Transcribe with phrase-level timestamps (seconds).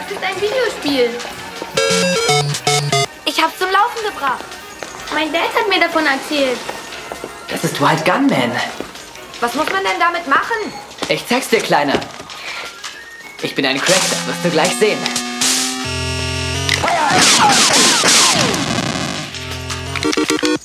[0.00, 1.10] Das ist ein Videospiel.
[3.26, 4.44] Ich hab's zum Laufen gebracht.
[5.12, 6.58] Mein Dad hat mir davon erzählt.
[7.48, 8.52] Das ist Wild Gunman.
[9.40, 10.72] Was muss man denn damit machen?
[11.08, 12.00] Ich zeig's dir, Kleiner.
[13.42, 14.98] Ich bin ein Crack, das wirst du gleich sehen.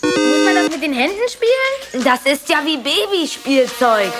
[0.02, 2.04] Muss man das mit den Händen spielen?
[2.06, 4.14] Das ist ja wie Babyspielzeug.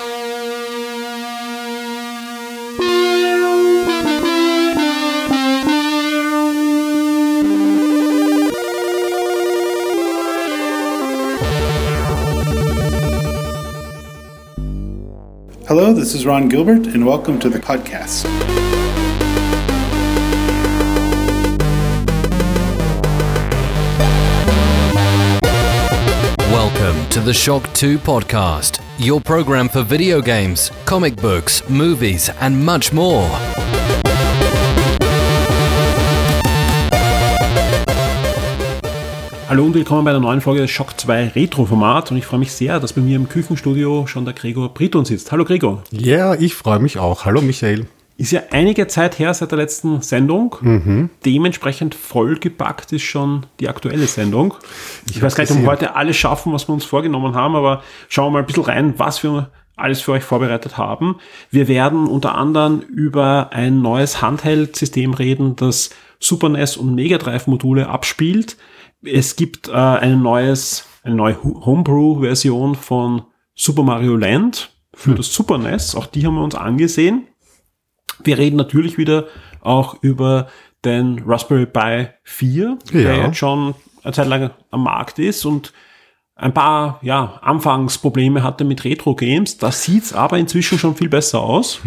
[15.68, 18.22] Hello, this is Ron Gilbert, and welcome to the podcast.
[26.52, 32.64] Welcome to the Shock 2 podcast, your program for video games, comic books, movies, and
[32.64, 33.28] much more.
[39.48, 42.50] Hallo und willkommen bei einer neuen Folge des Shock 2 Retro-Format und ich freue mich
[42.50, 45.30] sehr, dass bei mir im Küchenstudio schon der Gregor Briton sitzt.
[45.30, 45.84] Hallo Gregor.
[45.92, 47.24] Ja, ich freue mich auch.
[47.24, 47.86] Hallo Michael.
[48.16, 50.56] Ist ja einige Zeit her seit der letzten Sendung.
[51.24, 54.54] Dementsprechend vollgepackt ist schon die aktuelle Sendung.
[55.08, 57.84] Ich, weiß gar nicht, ob wir heute alles schaffen, was wir uns vorgenommen haben, aber
[58.08, 61.16] schauen wir mal ein bisschen rein, was wir alles für euch vorbereitet haben.
[61.50, 67.46] Wir werden unter anderem über ein neues Handheld-System reden, das Super NES und Mega Drive
[67.46, 68.56] Module abspielt.
[69.02, 73.22] Es gibt äh, ein neues, eine neue Homebrew-Version von
[73.54, 75.94] Super Mario Land für das Super NES.
[75.94, 77.26] Auch die haben wir uns angesehen.
[78.24, 79.26] Wir reden natürlich wieder
[79.60, 80.48] auch über
[80.84, 83.26] den Raspberry Pi 4, der Ja.
[83.26, 85.72] jetzt schon eine Zeit lang am Markt ist und
[86.36, 89.58] ein paar ja, Anfangsprobleme hatte mit Retro-Games.
[89.58, 91.80] Da sieht's aber inzwischen schon viel besser aus.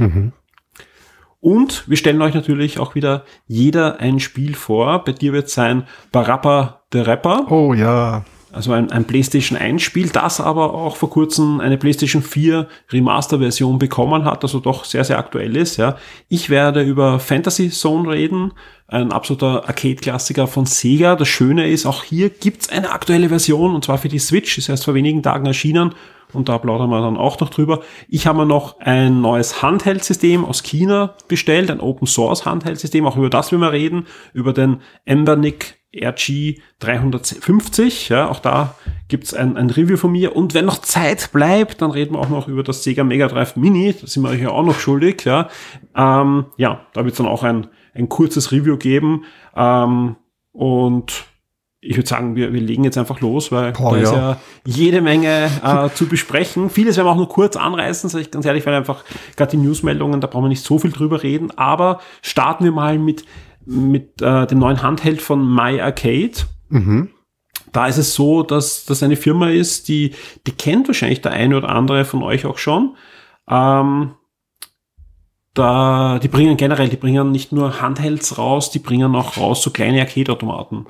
[1.42, 5.04] Und wir stellen euch natürlich auch wieder jeder ein Spiel vor.
[5.04, 7.50] Bei dir wird sein Barappa the Rapper.
[7.50, 8.26] Oh ja.
[8.52, 13.77] Also ein, ein PlayStation 1 Spiel, das aber auch vor kurzem eine PlayStation 4 Remaster-Version
[13.77, 15.77] bekommen hat, also doch sehr, sehr aktuell ist.
[15.77, 15.98] Ja.
[16.30, 18.54] Ich werde über Fantasy Zone reden,
[18.88, 21.15] ein absoluter Arcade-Klassiker von Sega.
[21.15, 24.67] Das Schöne ist, auch hier gibt's eine aktuelle Version, und zwar für die Switch, ist
[24.67, 25.93] erst vor wenigen Tagen erschienen.
[26.33, 27.82] Und da plaudern wir dann auch noch drüber.
[28.08, 33.05] Ich habe mir noch ein neues Handheld-System aus China bestellt, ein Open-Source-Handheld-System.
[33.05, 38.10] Auch über das will wir reden, über den Embernic RG 350.
[38.10, 38.76] Ja, auch da
[39.08, 40.36] gibt's ein, ein Review von mir.
[40.36, 43.55] Und wenn noch Zeit bleibt, dann reden wir auch noch über das Sega Mega Drive
[43.55, 43.95] Mini.
[44.00, 45.26] Das sind wir euch ja auch noch schuldig.
[45.26, 45.50] Ja,
[45.95, 49.26] ähm, ja da wird's dann auch ein, ein kurzes Review geben.
[49.55, 50.16] Ähm,
[50.52, 51.26] und
[51.82, 54.17] ich würde sagen, wir, wir legen jetzt einfach los, weil Boah, da ist ja.
[54.17, 56.70] ja jede Menge äh, zu besprechen.
[56.70, 59.06] Vieles werden wir auch nur kurz anreißen, sage ich ganz ehrlich, weil einfach
[59.38, 61.52] gerade die Newsmeldungen, da brauchen wir nicht so viel drüber reden.
[61.58, 63.23] Aber starten wir mal mit,
[63.72, 66.32] mit äh, dem neuen Handheld von My Arcade.
[67.72, 70.14] Da ist es so, dass das eine Firma ist, die,
[70.48, 72.96] die kennt wahrscheinlich der eine oder andere von euch auch schon.
[73.48, 74.12] Ähm,
[75.54, 79.72] da, die bringen generell, die bringen nicht nur Handhelds raus, die bringen auch raus so
[79.72, 80.86] kleine Arcade-Automaten.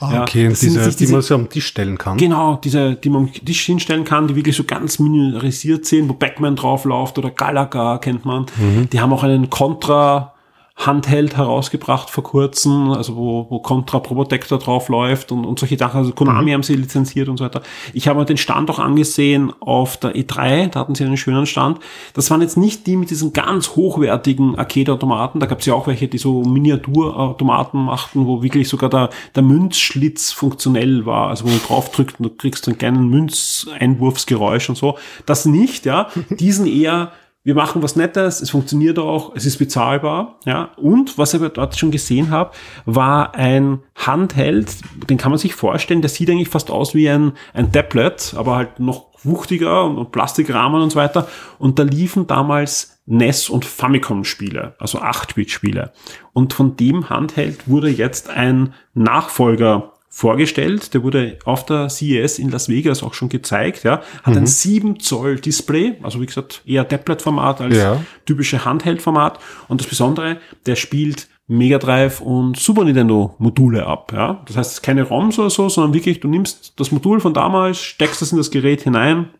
[0.00, 2.16] Ah, Ja, okay, sind diese, sich die diese- man so am Tisch stellen kann.
[2.16, 6.14] Genau, diese, die man am Tisch hinstellen kann, die wirklich so ganz miniaturisiert sind, wo
[6.14, 8.46] Backman drauf läuft oder Galaga kennt man.
[8.92, 10.34] Die haben auch einen Contra
[10.76, 15.98] Handheld herausgebracht vor kurzem, also wo, wo Contra Probotector drauf läuft und, und solche Sachen.
[15.98, 17.62] Also Konami haben sie lizenziert und so weiter.
[17.92, 21.44] Ich habe mir den Stand auch angesehen auf der E3, da hatten sie einen schönen
[21.44, 21.80] Stand.
[22.14, 25.86] Das waren jetzt nicht die mit diesen ganz hochwertigen Arcade-Automaten, da gab es ja auch
[25.86, 31.48] welche, die so Miniaturautomaten machten, wo wirklich sogar der, der Münzschlitz funktionell war, also wo
[31.48, 34.96] man draufdrückt und du kriegst einen kleinen Münzeinwurfsgeräusch und so.
[35.26, 36.08] Das nicht, ja.
[36.30, 37.12] Diesen eher
[37.42, 40.70] wir machen was Nettes, es funktioniert auch, es ist bezahlbar, ja.
[40.76, 42.50] Und was ich dort schon gesehen habe,
[42.84, 44.76] war ein Handheld,
[45.08, 48.56] den kann man sich vorstellen, der sieht eigentlich fast aus wie ein, ein Tablet, aber
[48.56, 51.28] halt noch wuchtiger und, und Plastikrahmen und so weiter.
[51.58, 55.92] Und da liefen damals NES und Famicom-Spiele, also 8-Bit-Spiele.
[56.32, 60.92] Und von dem Handheld wurde jetzt ein Nachfolger vorgestellt.
[60.92, 63.84] Der wurde auf der CES in Las Vegas auch schon gezeigt.
[63.84, 68.02] Ja, hat ein 7 Zoll Display, also wie gesagt eher Tablet-Format als Ja.
[68.26, 69.38] typische Handheld-Format.
[69.68, 74.12] Und das Besondere, der spielt Mega Drive und Super Nintendo Module ab.
[74.14, 77.78] Ja, das heißt keine ROMs oder so, sondern wirklich du nimmst das Modul von damals,
[77.78, 79.30] steckst es in das Gerät hinein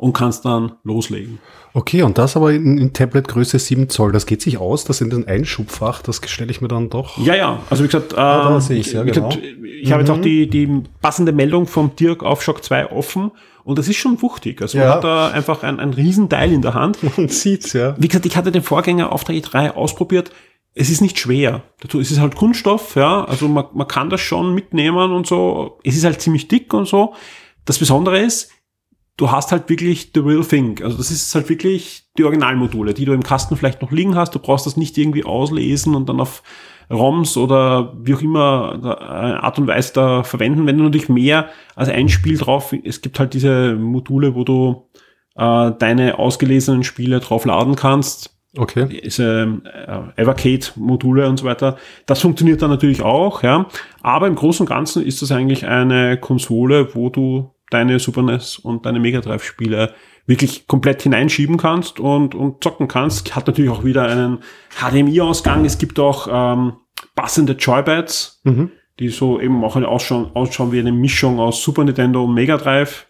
[0.00, 1.38] und kannst dann loslegen.
[1.74, 4.12] Okay, und das aber in, in Tablet-Größe 7 Zoll.
[4.12, 7.18] Das geht sich aus, das in den Einschubfach, das stelle ich mir dann doch.
[7.18, 7.60] Ja, ja.
[7.68, 9.64] Also wie gesagt, Ah, da ähm, sehe ich's, ja, wie gesagt, genau.
[9.80, 13.30] ich habe jetzt auch die, die passende Meldung vom Dirk auf Shock 2 offen
[13.62, 14.62] und das ist schon wuchtig.
[14.62, 14.94] Also man Ja.
[14.94, 16.98] hat da einfach ein, ein Riesenteil in der Hand.
[17.18, 17.94] Man sieht's, ja.
[17.98, 20.30] Wie gesagt, ich hatte den Vorgänger auf der E3 ausprobiert.
[20.74, 21.62] es ist nicht schwer.
[21.80, 25.78] Dazu es ist halt Kunststoff, ja, also man, man kann das schon mitnehmen und so.
[25.84, 27.12] Es ist halt ziemlich dick und so.
[27.66, 28.50] Das Besondere ist,
[29.16, 30.80] du hast halt wirklich the real thing.
[30.82, 34.34] Also das ist halt wirklich die Originalmodule, die du im Kasten vielleicht noch liegen hast.
[34.34, 36.42] Du brauchst das nicht irgendwie auslesen und dann auf
[36.90, 38.86] ROMs oder wie auch immer äh,
[39.44, 40.66] Art und Weise da verwenden.
[40.66, 44.88] Wenn du natürlich mehr als ein Spiel drauf, es gibt halt diese Module, wo du
[45.36, 48.36] äh, deine ausgelesenen Spiele drauf laden kannst.
[48.56, 48.88] Okay.
[48.88, 51.76] Diese äh, Evercade-Module und so weiter.
[52.06, 53.66] Das funktioniert dann natürlich auch, ja.
[54.02, 58.58] Aber im Großen und Ganzen ist das eigentlich eine Konsole, wo du deine Super NES
[58.58, 59.94] und deine Mega Drive Spiele
[60.26, 63.34] wirklich komplett hineinschieben kannst und, und zocken kannst.
[63.34, 64.38] Hat natürlich auch wieder einen
[64.80, 65.64] HDMI-Ausgang.
[65.64, 66.74] Es gibt auch ähm,
[67.16, 68.70] passende Joypads, Mhm.
[68.98, 73.06] die so eben auch ausschauen, ausschauen wie eine Mischung aus Super Nintendo und Mega Drive.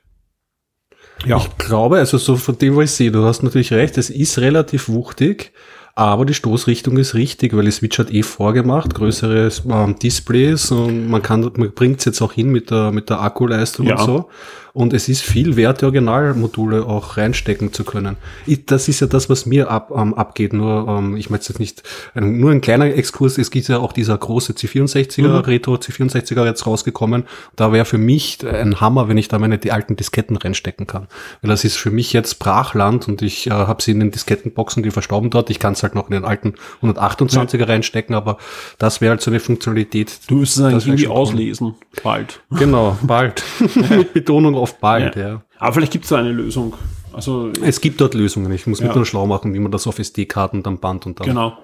[1.27, 4.09] Ja, Ich glaube, also so von dem, was ich sehe, du hast natürlich recht, es
[4.09, 5.53] ist relativ wuchtig,
[5.95, 11.09] aber die Stoßrichtung ist richtig, weil die Switch hat eh vorgemacht, größere ähm, Displays und
[11.09, 13.97] man kann, man bringt es jetzt auch hin mit der, mit der Akkuleistung Ja.
[13.99, 14.29] und so.
[14.73, 18.17] Und es ist viel wert, die Originalmodule auch reinstecken zu können.
[18.47, 20.53] Ich, das ist ja das, was mir ab, ähm, abgeht.
[20.53, 21.83] Nur, ähm, ich möchte jetzt nicht,
[22.15, 23.39] ein, nur ein kleiner Exkurs.
[23.39, 27.25] Es gibt ja auch dieser große C64er, Retro C64er jetzt rausgekommen.
[27.57, 31.07] Da wäre für mich ein Hammer, wenn ich da meine die alten Disketten reinstecken kann.
[31.43, 34.83] Weil das ist für mich jetzt Brachland und ich äh, habe sie in den Diskettenboxen,
[34.83, 35.51] die verstauben dort.
[35.51, 38.39] Ich kann es halt noch in den alten 128er reinstecken, aber
[38.79, 40.21] das wäre halt so eine Funktionalität.
[40.29, 41.75] du müsstest es eigentlich irgendwie auslesen.
[42.03, 42.41] Bald.
[42.51, 43.43] Genau, bald.
[43.91, 45.43] Mit Betonung auf bald, ja.
[45.59, 46.75] Aber vielleicht gibt es da eine Lösung.
[47.12, 48.53] Also, Es gibt dort Lösungen.
[48.53, 48.87] Ich muss Ja.
[48.87, 51.59] mich nur schlau machen, wie man das auf SD-Karten dann band und dann genau.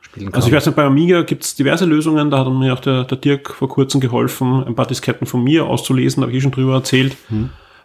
[0.00, 0.34] spielen kann.
[0.34, 3.04] Also ich weiß nicht, bei Amiga gibt es diverse Lösungen, da hat mir auch der,
[3.04, 6.40] der Dirk vor kurzem geholfen, ein paar Disketten von mir auszulesen, da habe ich eh
[6.42, 7.16] schon drüber erzählt.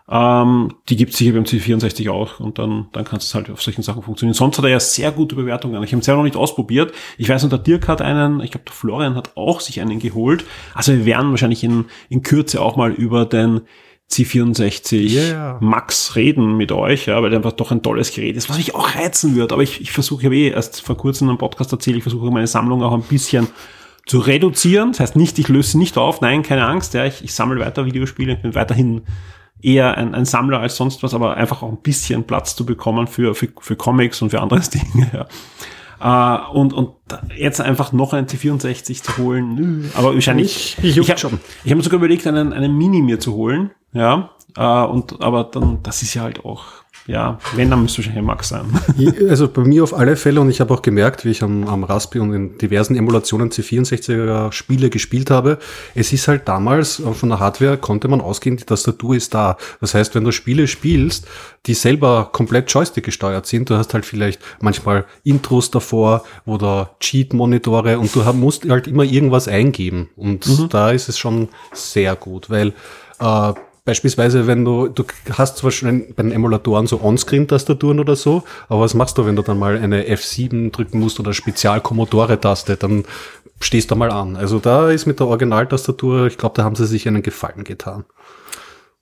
[0.09, 3.61] Ähm, die gibt es sicher beim C64 auch und dann, dann kann es halt auf
[3.61, 4.33] solchen Sachen funktionieren.
[4.33, 5.81] Sonst hat er ja sehr gute Bewertungen.
[5.83, 6.93] Ich habe ihn selber noch nicht ausprobiert.
[7.17, 9.99] Ich weiß, und der Dirk hat einen, ich glaube, der Florian hat auch sich einen
[9.99, 10.43] geholt.
[10.73, 13.61] Also wir werden wahrscheinlich in, in Kürze auch mal über den
[14.13, 15.57] C64 Yeah.
[15.61, 18.75] Max reden mit euch, ja, weil der einfach doch ein tolles Gerät ist, was mich
[18.75, 19.51] auch reizen wird.
[19.51, 22.29] Aber ich, ich versuche, ich habe eh erst vor kurzem einen Podcast erzählt, ich versuche
[22.31, 23.47] meine Sammlung auch ein bisschen
[24.05, 24.91] zu reduzieren.
[24.91, 27.59] Das heißt nicht, ich löse sie nicht auf, nein, keine Angst, ja, ich, ich sammle
[27.59, 29.01] weiter Videospiele, ich bin weiterhin
[29.61, 33.07] eher ein, ein Sammler als sonst was, aber einfach auch ein bisschen Platz zu bekommen
[33.07, 35.09] für, für, für Comics und für anderes Dinge.
[35.13, 35.25] Ja.
[36.01, 36.89] Äh, und, und
[37.37, 39.87] jetzt einfach noch einen C64 zu holen, nö.
[39.95, 40.75] aber wahrscheinlich.
[40.79, 43.71] Ich- ich juckt habe ich hab mir sogar überlegt, einen, einen Mini mir zu holen,
[43.93, 44.29] ja.
[44.57, 46.65] Äh, und aber dann, das ist ja halt auch,
[47.05, 48.65] ja, wenn, dann müsste wahrscheinlich ein Max sein.
[49.29, 51.83] Also bei mir auf alle Fälle und ich habe auch gemerkt, wie ich am, am
[51.83, 55.57] Raspi und in diversen Emulationen C64er Spiele gespielt habe,
[55.95, 59.57] es ist halt damals äh, von der Hardware konnte man ausgehen, die Tastatur ist da.
[59.81, 61.27] Das heißt, wenn du Spiele spielst,
[61.65, 67.99] die selber komplett Joystick gesteuert sind, du hast halt vielleicht manchmal Intros davor oder Cheat-Monitore
[67.99, 72.73] und du musst halt immer irgendwas eingeben und da ist es schon sehr gut, weil
[73.19, 73.53] äh,
[73.85, 75.03] Beispielsweise, wenn du, du
[75.33, 79.35] hast zwar schon bei den Emulatoren so On-Screen-Tastaturen oder so, aber was machst du, wenn
[79.35, 83.03] du dann mal eine F7 drücken musst oder Spezial-Commodore-Taste, dann
[83.59, 84.37] stehst du mal an.
[84.37, 88.05] Also da ist mit der Originaltastatur, ich glaube, da haben sie sich einen Gefallen getan.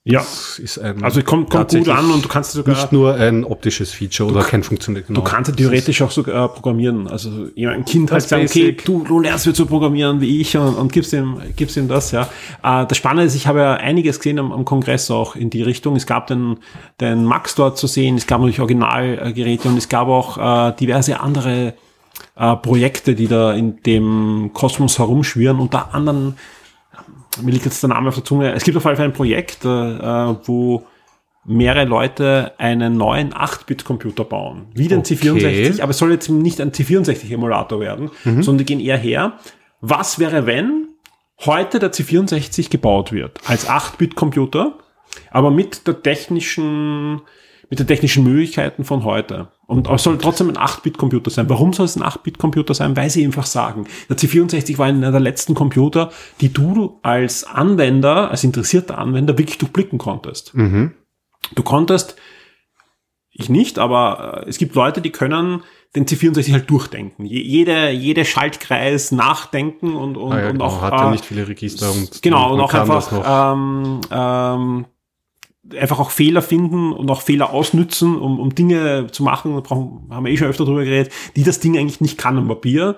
[0.04, 0.20] Ja.
[0.58, 2.74] Ist ein Also kommt, kommt gut an und du kannst sogar.
[2.74, 5.04] nicht nur ein optisches Feature oder kein funktioniert.
[5.08, 7.06] Du kannst ja theoretisch auch sogar programmieren.
[7.06, 10.56] Also ein Kind halt Das sagen, okay, du, du lernst wieder zu programmieren wie ich
[10.56, 12.28] und, und gibst ihm, gibst ihm das, ja.
[12.64, 15.62] Äh, das Spannende ist, ich habe ja einiges gesehen am, am Kongress auch in die
[15.62, 15.94] Richtung.
[15.94, 16.58] Es gab den,
[17.00, 20.36] den Max dort zu sehen, es gab natürlich Originalgeräte und es gab auch
[20.68, 21.74] äh, diverse andere
[22.34, 26.34] äh, Projekte, die da in dem Kosmos herumschwirren, unter anderem
[27.40, 28.52] mir liegt jetzt der Name auf der Zunge.
[28.52, 30.84] Es gibt auf jeden Fall ein Projekt, äh, wo
[31.44, 34.66] mehrere Leute einen neuen 8-Bit-Computer bauen.
[34.74, 35.14] Wie den Okay.
[35.14, 39.32] C64, aber es soll jetzt nicht ein C64-Emulator werden, sondern die gehen eher her.
[39.80, 40.88] Was wäre, wenn
[41.44, 44.78] heute der C64 gebaut wird als 8-Bit-Computer,
[45.32, 47.22] aber mit der technischen,
[47.72, 49.48] mit den technischen Möglichkeiten von heute.
[49.66, 51.48] Und es soll trotzdem ein 8-Bit-Computer sein.
[51.48, 52.94] Warum soll es ein 8-Bit-Computer sein?
[52.98, 56.12] Weil sie einfach sagen, der C64 war einer der letzten Computer,
[56.42, 60.52] die du als Anwender, als interessierter Anwender wirklich durchblicken konntest.
[61.54, 62.16] Du konntest,
[63.30, 65.62] ich nicht, aber äh, es gibt Leute, die können
[65.96, 67.24] den C64 halt durchdenken.
[67.24, 71.12] Je, jede, jede Schaltkreis nachdenken und, und, Ah ja, und genau, auch hat ja äh,
[71.12, 74.84] nicht viele Register und genau man und auch einfach ähm, ähm,
[75.78, 80.08] einfach auch Fehler finden und auch Fehler ausnützen, um, um Dinge zu machen, da brauchen,
[80.10, 82.96] haben wir eh schon öfter drüber geredet, die das Ding eigentlich nicht kann am Papier.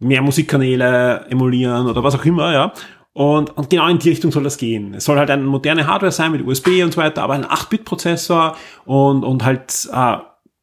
[0.00, 2.72] Mehr Musikkanäle emulieren oder was auch immer, ja.
[3.12, 4.94] Und, und genau in die Richtung soll das gehen.
[4.94, 8.56] Es soll halt eine moderne Hardware sein mit USB und so weiter, aber ein 8-Bit-Prozessor
[8.86, 10.16] und, und halt äh,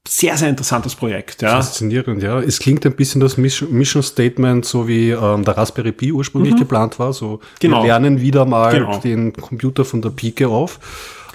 [0.08, 1.42] sehr, sehr interessantes Projekt.
[1.42, 1.50] Ja.
[1.50, 2.40] Faszinierend, ja.
[2.40, 6.98] Es klingt ein bisschen das Mission Statement, so wie ähm, der Raspberry Pi ursprünglich geplant
[7.00, 7.12] war.
[7.14, 7.82] So, Genau.
[7.84, 8.98] wir lernen wieder mal Genau.
[9.00, 10.80] den Computer von der Pike auf.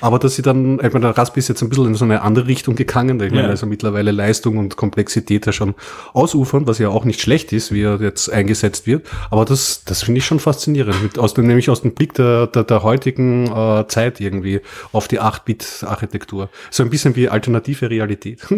[0.02, 2.22] Aber dass sie dann, ich meine, der Raspberry ist jetzt ein bisschen in so eine
[2.22, 3.20] andere Richtung gegangen.
[3.22, 3.48] Ich meine, Ja.
[3.48, 5.74] also mittlerweile Leistung und Komplexität ja schon
[6.12, 9.06] ausufern, was ja auch nicht schlecht ist, wie er jetzt eingesetzt wird.
[9.30, 11.02] Aber das, das finde ich schon faszinierend.
[11.02, 14.60] Mit, aus dem, nämlich aus dem Blick der, der, der heutigen äh, Zeit irgendwie
[14.92, 16.48] auf die 8-Bit-Architektur.
[16.70, 18.40] So ein bisschen wie alternative Realität.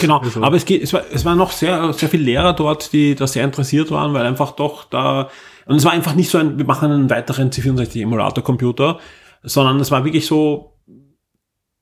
[0.00, 3.14] Genau, aber es, geht, es, war, es waren noch sehr, sehr viele Lehrer dort, die
[3.14, 5.28] da sehr interessiert waren, weil einfach doch da,
[5.66, 8.98] und es war einfach nicht so ein, wir machen einen weiteren C64-Emulator-Computer,
[9.44, 10.74] sondern es war wirklich so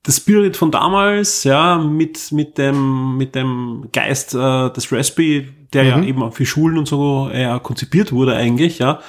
[0.03, 5.83] das Spirit von damals, ja, mit, mit dem, mit dem Geist äh, des Raspberry, der
[5.83, 8.99] ja eben für Schulen und so eher konzipiert wurde eigentlich, ja.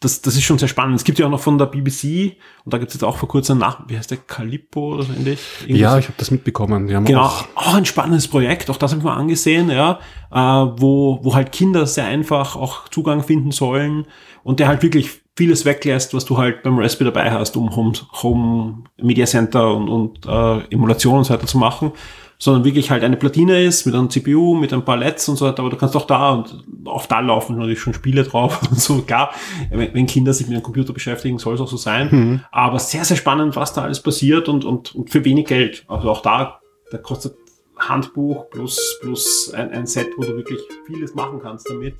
[0.00, 0.94] Das, das ist schon sehr spannend.
[0.94, 3.28] Es gibt ja auch noch von der BBC, und da gibt es jetzt auch vor
[3.28, 5.40] kurzem nach, wie heißt der, Calippo oder so ähnlich?
[5.62, 6.86] Irgendwas ja, ich habe das mitbekommen.
[6.86, 9.98] Genau, auch auch ein spannendes Projekt, auch das habe ich mal angesehen, ja,
[10.30, 14.06] äh, wo, wo halt Kinder sehr einfach auch Zugang finden sollen
[14.44, 17.92] und der halt wirklich vieles weglässt, was du halt beim Raspberry dabei hast, um Home,
[18.22, 21.92] Home Media Center und, und äh, Emulation und so weiter zu machen,
[22.40, 25.46] sondern wirklich halt eine Platine ist mit einem CPU, mit ein paar LEDs und so
[25.46, 28.80] weiter, aber du kannst auch da und auf da laufen natürlich schon Spiele drauf und
[28.80, 29.30] so, klar,
[29.70, 33.04] wenn, wenn Kinder sich mit einem Computer beschäftigen, soll es auch so sein, aber sehr,
[33.04, 36.58] sehr spannend, was da alles passiert und, und, und für wenig Geld, also auch da,
[36.90, 37.36] da kostet
[37.78, 41.94] Handbuch plus, plus ein, ein Set, wo du wirklich vieles machen kannst damit.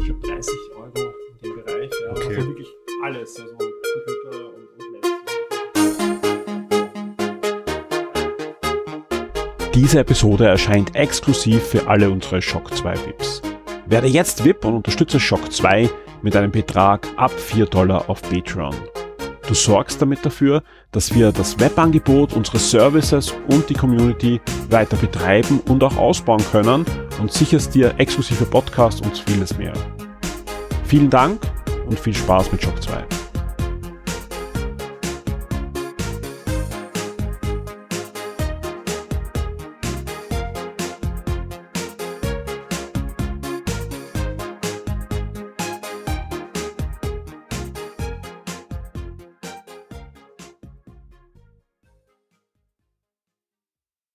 [0.00, 1.75] Ich glaube 30 Euro in dem Bereich.
[2.06, 2.12] Ja.
[2.12, 2.36] Okay.
[2.36, 2.68] Also wirklich
[3.02, 3.40] alles.
[3.40, 5.06] Also Computer und, und Netz.
[9.74, 13.42] Diese Episode erscheint exklusiv für alle unsere Shock 2 VIPs.
[13.86, 15.90] Werde jetzt VIP und unterstütze Shock 2
[16.22, 18.74] mit einem Betrag ab 4 Dollar auf Patreon.
[19.46, 25.60] Du sorgst damit dafür, dass wir das Webangebot, unsere Services und die Community weiter betreiben
[25.68, 26.84] und auch ausbauen können
[27.20, 29.72] und sicherst dir exklusive Podcasts und vieles mehr.
[30.84, 31.40] Vielen Dank
[31.86, 33.15] und viel Spaß mit Shock 2.